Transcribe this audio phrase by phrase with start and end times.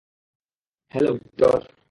[0.93, 1.59] Hello, Victor?